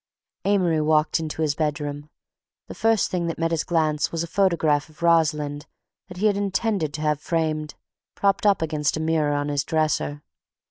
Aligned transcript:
Amory 0.45 0.81
walked 0.81 1.19
into 1.19 1.43
his 1.43 1.53
bedroom. 1.53 2.09
The 2.65 2.73
first 2.73 3.11
thing 3.11 3.27
that 3.27 3.37
met 3.37 3.51
his 3.51 3.63
glance 3.63 4.11
was 4.11 4.23
a 4.23 4.27
photograph 4.27 4.89
of 4.89 5.03
Rosalind 5.03 5.67
that 6.07 6.17
he 6.17 6.25
had 6.25 6.37
intended 6.37 6.91
to 6.95 7.01
have 7.01 7.19
framed, 7.21 7.75
propped 8.15 8.47
up 8.47 8.63
against 8.63 8.97
a 8.97 8.99
mirror 8.99 9.33
on 9.33 9.49
his 9.49 9.63
dresser. 9.63 10.23